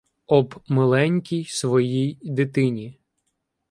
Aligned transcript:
Об 0.27 0.63
миленькій 0.67 1.45
своїй 1.45 2.17
дитині 2.23 2.99